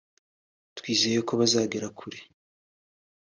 [0.77, 2.19] twizeye ko bazagera kure